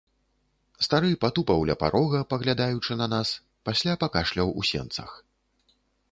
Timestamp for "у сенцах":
4.63-5.11